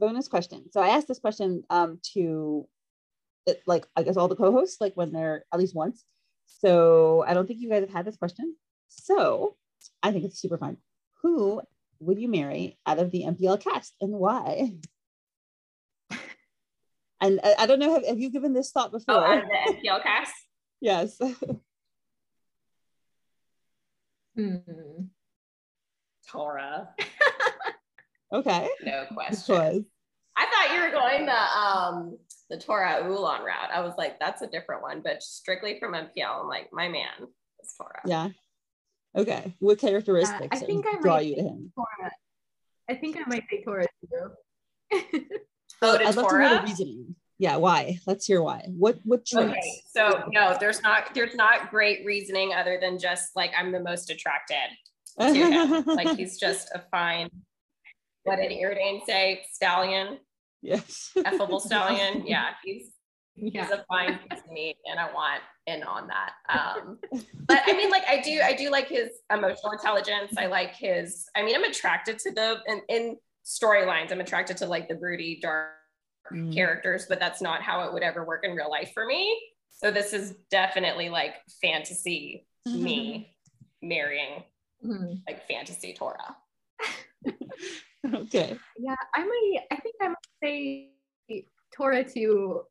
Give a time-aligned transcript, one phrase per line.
[0.00, 0.64] bonus question.
[0.72, 2.66] So I asked this question um, to
[3.46, 6.04] it, like I guess all the co-hosts, like when they're at least once.
[6.46, 8.56] So I don't think you guys have had this question.
[8.88, 9.56] So
[10.02, 10.78] I think it's super fun.
[11.22, 11.62] Who
[12.00, 14.74] would you marry out of the MPL cast and why?
[17.22, 19.14] And I, I don't know, have, have you given this thought before?
[19.14, 20.32] Oh, out of the MPL cast?
[20.80, 21.20] yes.
[24.34, 24.56] Hmm.
[26.30, 26.88] Tora.
[28.32, 28.68] okay.
[28.84, 29.86] No This question.
[30.36, 32.18] I thought you were going the um
[32.48, 33.70] the Torah Ulan route.
[33.72, 37.28] I was like, that's a different one, but strictly from MPL, I'm like, my man
[37.62, 38.00] is Tora.
[38.04, 38.28] Yeah.
[39.16, 39.54] Okay.
[39.58, 41.72] What characteristics I think I draw might you to him?
[41.74, 42.12] Tora.
[42.88, 45.20] I think I might say Tora too.
[45.82, 47.14] Oh, to I'd love to hear the reasoning.
[47.38, 47.98] Yeah, why?
[48.06, 48.66] Let's hear why.
[48.68, 49.50] What what traits?
[49.50, 53.80] Okay, so no, there's not there's not great reasoning other than just like I'm the
[53.80, 54.56] most attracted
[55.18, 55.84] to him.
[55.86, 57.30] like he's just a fine.
[58.24, 59.42] What did Iridane say?
[59.52, 60.18] Stallion,
[60.62, 61.10] yes.
[61.16, 62.26] effable stallion.
[62.26, 62.92] Yeah, he's
[63.36, 63.62] yeah.
[63.62, 66.32] he's a fine piece of meat, and I want in on that.
[66.48, 66.98] Um,
[67.48, 70.32] but I mean, like I do, I do like his emotional intelligence.
[70.36, 71.26] I like his.
[71.34, 74.12] I mean, I'm attracted to the in, in storylines.
[74.12, 75.70] I'm attracted to like the broody, dark
[76.32, 76.54] Mm.
[76.54, 79.36] characters, but that's not how it would ever work in real life for me.
[79.72, 83.34] So this is definitely like fantasy me
[83.82, 84.44] marrying
[84.84, 85.22] Mhm.
[85.26, 86.36] like fantasy Tora.
[88.14, 88.56] okay.
[88.78, 89.58] Yeah, I might.
[89.70, 90.90] I think I might say
[91.74, 92.62] Tora too.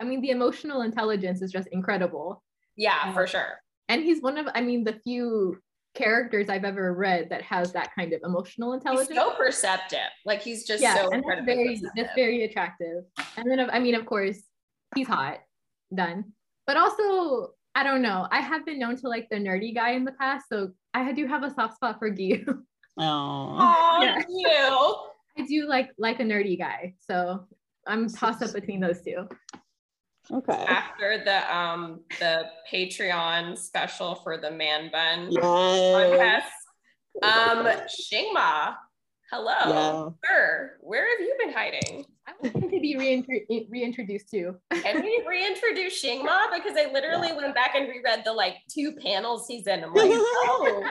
[0.00, 2.42] I mean, the emotional intelligence is just incredible,
[2.76, 3.60] Yeah, um, for sure.
[3.88, 4.48] and he's one of.
[4.54, 5.58] I mean, the few
[5.94, 9.16] characters I've ever read that has that kind of emotional He's intelligence.
[9.18, 10.08] so perceptive.
[10.24, 11.90] Like he's just yeah, so and that's very perceptive.
[11.96, 13.04] that's very attractive.
[13.36, 14.38] And then, I mean, of course,
[14.94, 15.40] he's hot,
[15.94, 16.32] done.
[16.66, 18.26] But also, I don't know.
[18.30, 21.26] I have been known to like the nerdy guy in the past, so I do
[21.26, 22.46] have a soft spot for Gyu.
[23.00, 23.98] Oh.
[24.02, 24.22] Yeah.
[24.28, 25.42] you.
[25.44, 27.46] I do like like a nerdy guy, so
[27.86, 29.26] I'm tossed up between those two.
[30.30, 30.52] Okay.
[30.68, 35.42] After the um the Patreon special for the man bun Yes.
[35.42, 36.52] contest,
[37.22, 38.76] um Xingma,
[39.32, 40.28] hello, Yeah.
[40.28, 40.76] sir.
[40.80, 42.04] Where have you been hiding?
[42.28, 44.56] I want him to be reintro- reintroduced too.
[44.72, 46.52] Can we reintroduce Xingma?
[46.54, 49.82] Because I literally went back and reread the like two panels he's in.
[49.82, 50.84] I'm like, oh,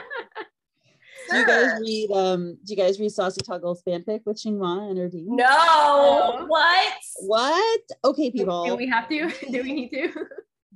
[1.30, 4.98] Do you guys read um do you guys read Saucy Toggle's fanfic with Xinghua and
[4.98, 5.36] her team?
[5.36, 6.94] No, what?
[7.22, 7.82] What?
[8.06, 8.66] Okay, people.
[8.66, 9.30] Do we have to?
[9.52, 10.12] Do we need to?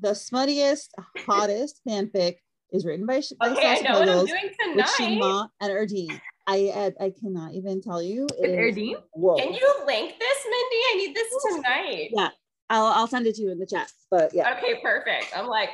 [0.01, 0.89] The smuttiest,
[1.25, 2.37] hottest fanfic
[2.71, 5.21] is written by, by Okay, I Saucy know what I'm Toggles doing with tonight.
[5.21, 6.21] Xinghua and Erdine.
[6.47, 8.27] I I I cannot even tell you.
[8.37, 8.95] It With Erdine?
[9.13, 9.35] Whoa.
[9.37, 10.81] Can you link this, Mindy?
[10.89, 12.09] I need this tonight.
[12.11, 12.29] Yeah.
[12.69, 13.89] I'll I'll send it to you in the chat.
[14.11, 14.53] But yeah.
[14.57, 15.27] Okay, perfect.
[15.35, 15.69] I'm like,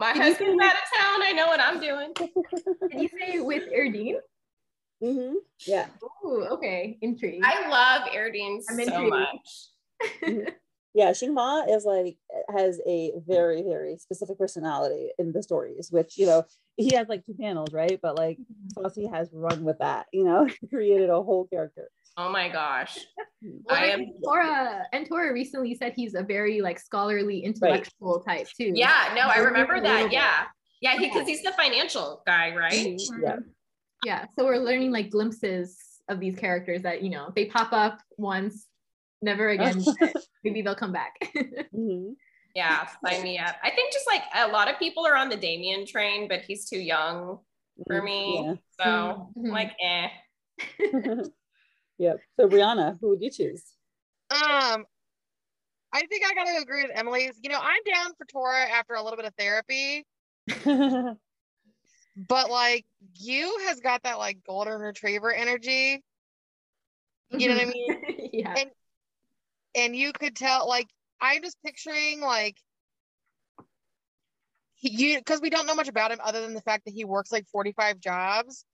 [0.00, 1.22] my Did husband's say- out of town.
[1.22, 2.12] I know what I'm doing.
[2.90, 4.16] Did you say with Erdine?
[5.02, 5.34] Mm-hmm.
[5.66, 5.86] Yeah.
[6.24, 6.98] Oh, okay.
[7.02, 7.44] Intrigued.
[7.44, 9.10] I love Erdine I'm so intrigued.
[9.10, 10.48] much.
[10.96, 12.16] Yeah, Xingma is like
[12.56, 16.44] has a very very specific personality in the stories, which you know
[16.76, 17.98] he has like two panels, right?
[18.00, 18.38] But like
[18.78, 21.90] Saucy has run with that, you know, created a whole character.
[22.16, 22.96] Oh my gosh.
[23.44, 27.40] Well, I I am- think Tora and Tora recently said he's a very like scholarly
[27.40, 28.72] intellectual type too.
[28.74, 30.10] Yeah, no, I remember that.
[30.12, 30.44] Yeah.
[30.80, 32.72] Yeah, because he's the financial guy, right?
[32.72, 33.22] Mhm.
[33.22, 33.36] Yeah.
[34.04, 34.26] Yeah.
[34.36, 35.78] So we're learning like glimpses
[36.08, 38.66] of these characters that, you know, they pop up once,
[39.22, 39.82] never again.
[40.42, 41.14] Maybe they'll come back.
[41.74, 42.14] Mhm.
[42.54, 43.56] Yeah, sign me up.
[43.64, 46.68] I think just like a lot of people are on the Damien train, but he's
[46.68, 47.40] too young
[47.88, 48.42] for me.
[48.44, 48.54] Yeah.
[48.80, 49.50] So Mhm.
[49.50, 50.08] like, eh.
[51.98, 52.18] yep.
[52.38, 53.62] So Brianna, who would Gyu choose?
[54.30, 54.84] Um,
[55.92, 57.38] I think I gotta agree with Emily's.
[57.42, 60.04] You know, I'm down for Tora after a little bit of therapy,
[62.16, 62.84] but like
[63.14, 66.02] you has got that like golden retriever energy.
[67.30, 68.30] You know what I mean?
[68.32, 68.54] yeah.
[68.58, 68.70] And
[69.76, 70.88] and Gyu could tell like
[71.20, 72.56] I'm just picturing like
[74.74, 77.04] he, you because we don't know much about him other than the fact that he
[77.04, 78.64] works like 45 jobs.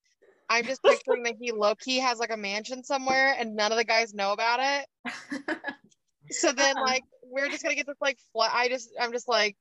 [0.50, 3.78] I'm just picturing that he low key has like a mansion somewhere and none of
[3.78, 5.14] the guys know about it.
[6.31, 8.52] So then like we're just gonna get this like flat.
[8.55, 9.56] I just I'm just like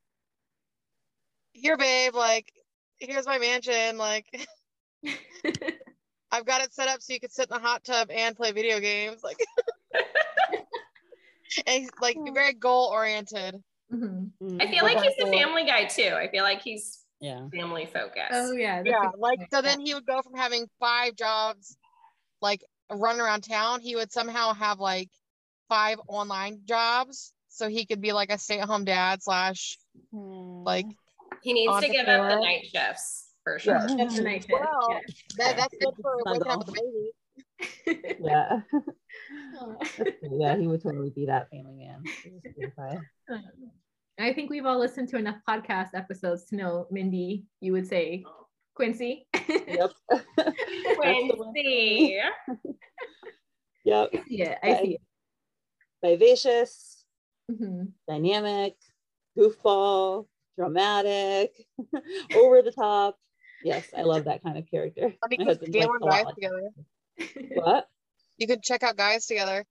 [1.51, 2.13] here, babe.
[2.13, 2.45] Like
[3.00, 3.97] here's my mansion.
[3.97, 4.25] Like
[6.31, 8.51] I've got it set up so you can sit in the hot tub and play
[8.51, 9.21] video games.
[9.24, 9.38] Like
[11.65, 13.56] and he's like very goal oriented.
[13.91, 14.30] Mhm.
[14.44, 16.13] Mm, I feel like he's the family guy too.
[16.15, 17.48] I feel like he's Yeah.
[17.54, 18.31] family focused.
[18.31, 18.81] Oh yeah.
[18.86, 21.77] Yeah, like so then he would go from having five jobs,
[22.42, 23.81] like running around town.
[23.81, 25.10] He would somehow have like
[25.68, 29.77] five online jobs, so he could be like a stay-at-home dad slash
[30.12, 30.63] hmm.
[30.63, 30.86] like
[31.42, 33.80] he needs to give up the night shifts for sure.
[33.88, 33.95] Yeah.
[33.98, 35.00] that's a nice Well, yeah.
[35.38, 36.65] that, that's good for waking up Snuggle.
[36.68, 37.12] with a baby.
[38.22, 38.62] Yeah.
[40.31, 42.04] yeah, he would totally be that family man.
[44.19, 48.24] I think we've all listened to enough podcast episodes to know, Mindy, you would say
[48.75, 49.27] Quincy.
[49.48, 49.92] Yep.
[50.95, 52.19] Quincy.
[53.86, 54.10] yep.
[54.13, 54.57] I see it.
[54.63, 55.01] I see it.
[56.04, 57.06] Vivacious,
[57.51, 57.92] Mhm.
[58.07, 58.75] dynamic,
[59.38, 60.27] goofball,
[60.57, 61.65] dramatic,
[62.36, 63.18] over the top.
[63.63, 65.13] Yes, I love that kind of character.
[65.24, 66.69] I think My we husband's get like more a lot guys together.
[67.56, 67.88] What?
[68.38, 69.65] You could check out guys together.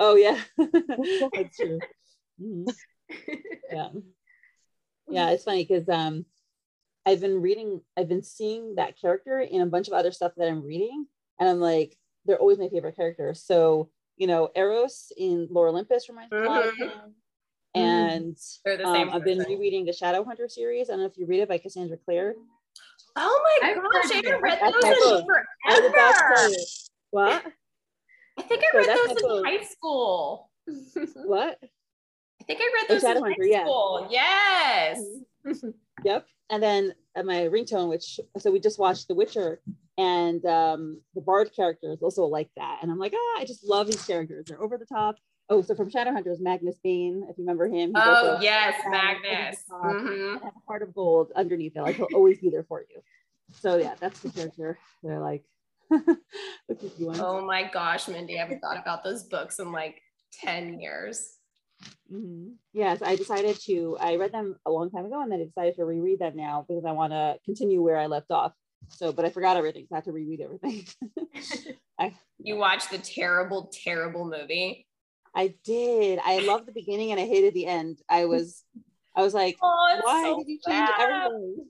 [0.00, 1.78] Oh yeah, that's true.
[2.40, 2.72] Mhm.
[3.70, 3.88] Yeah,
[5.10, 5.30] yeah.
[5.30, 6.24] It's funny because um,
[7.06, 10.48] I've been reading, I've been seeing that character in a bunch of other stuff that
[10.48, 11.06] I'm reading,
[11.38, 13.42] and I'm like, they're always my favorite characters.
[13.42, 16.78] So you know, Eros in Lore Olympus reminds me a lot of Mhm.
[16.78, 17.14] him.
[17.74, 19.10] And the um.
[19.10, 20.88] I've been rereading the Shadowhunter series.
[20.88, 22.34] I don't know if you read it by Cassandra Clare.
[23.16, 24.42] Oh my I've gosh, I of haven't it.
[24.42, 25.26] read those in.
[25.66, 26.54] I was about to forever.
[27.10, 27.52] What?
[28.38, 30.50] I think I So read that's those in high school.
[31.26, 31.58] What?
[32.48, 33.62] I think I read those in high yeah.
[33.62, 34.08] school.
[34.10, 35.02] Yes.
[36.04, 36.26] Yep.
[36.50, 39.60] And then uh, my ringtone, which so we just watched The Witcher,
[39.98, 42.78] and um, the Bard character is also like that.
[42.82, 44.46] And I'm like, ah, I just love these characters.
[44.46, 45.16] They're over the top.
[45.50, 47.92] Oh, so from Shadowhunters, Magnus Bane, if you remember him.
[47.96, 49.64] Oh yes, Magnus.
[49.72, 50.08] over the top.
[50.08, 50.32] Mhm.
[50.34, 51.82] and have a heart of gold underneath it.
[51.82, 53.02] Like he'll always be there for you.
[53.52, 54.78] So yeah, that's the character.
[55.02, 55.44] They're like,
[55.90, 56.18] the
[56.70, 57.20] kooky ones.
[57.20, 60.02] Oh my gosh, Mindy, I haven't thought about those books in like
[60.32, 61.37] 10 years.
[62.12, 62.54] Mhm.
[62.72, 63.96] Yes, I decided to.
[64.00, 66.64] I read them a long time ago, and then I decided to reread them now
[66.66, 68.52] because I want to continue where I left off.
[68.88, 70.86] So, but I forgot everything, so I had to reread everything.
[71.98, 74.86] I You watched the terrible, terrible movie.
[75.34, 76.18] I did.
[76.24, 78.00] I loved the beginning and I hated the end.
[78.08, 78.64] I was,
[79.14, 81.00] I was like, Oh, why so did you change bad.
[81.00, 81.66] everything?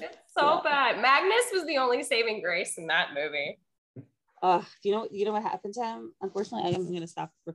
[0.00, 0.60] It's so Yeah.
[0.64, 1.00] bad.
[1.02, 3.58] Magnus was the only saving grace in that movie.
[4.42, 5.08] Uh, do you know?
[5.10, 6.14] You know what happened to him?
[6.20, 7.54] Unfortunately, I'm gonna stop recording.